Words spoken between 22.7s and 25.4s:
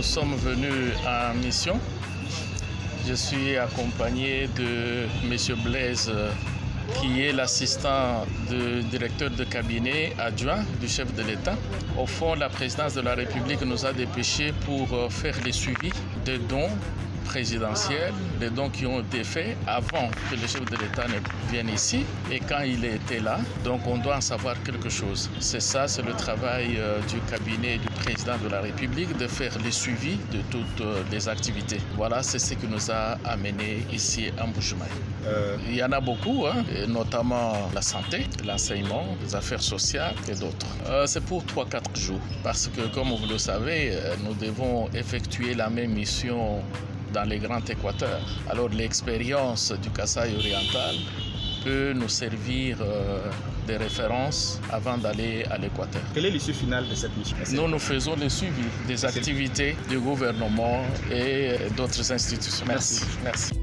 était là. Donc on doit en savoir quelque chose.